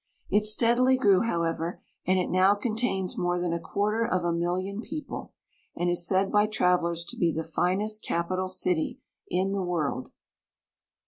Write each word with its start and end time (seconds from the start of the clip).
It 0.31 0.45
steadily 0.45 0.97
grew, 0.97 1.21
however, 1.21 1.79
and 2.07 2.17
it 2.17 2.31
now 2.31 2.55
contains 2.55 3.19
more 3.19 3.37
than 3.37 3.53
a 3.53 3.59
quarter 3.59 4.03
of 4.03 4.23
a 4.23 4.33
million 4.33 4.77
of 4.79 4.83
people, 4.83 5.31
and 5.75 5.91
is 5.91 6.07
said 6.07 6.31
by 6.31 6.47
travelers 6.47 7.05
to 7.09 7.15
be 7.17 7.31
the 7.31 7.43
finest 7.43 8.03
capital 8.03 8.47
city 8.47 8.99
in 9.27 9.51
the 9.51 9.61
world. 9.61 10.09